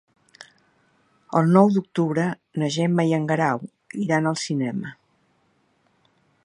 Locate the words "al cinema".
4.31-4.95